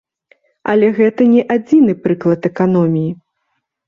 Але 0.71 0.87
гэта 0.99 1.27
не 1.33 1.43
адзіны 1.55 1.95
прыклад 2.05 2.47
эканоміі. 2.51 3.11